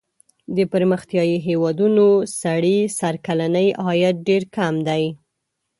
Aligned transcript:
د 0.55 0.57
پرمختیايي 0.71 1.37
هېوادونو 1.47 2.07
سړي 2.41 2.77
سر 2.97 3.15
کلنی 3.25 3.67
عاید 3.85 4.15
ډېر 4.27 4.43
کم 4.55 4.75
دی. 4.87 5.03